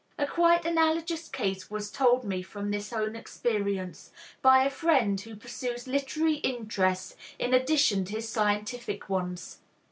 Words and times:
A 0.17 0.25
quite 0.25 0.65
analogous 0.65 1.29
case 1.29 1.69
was 1.69 1.91
told 1.91 2.23
me 2.23 2.41
from 2.41 2.71
his 2.71 2.91
own 2.91 3.15
experience, 3.15 4.09
by 4.41 4.63
a 4.63 4.69
friend 4.71 5.21
who 5.21 5.35
pursues 5.35 5.87
literary 5.87 6.37
interests 6.37 7.15
in 7.37 7.53
addition 7.53 8.05
to 8.05 8.13
his 8.13 8.27
scientific 8.27 9.09
ones. 9.09 9.59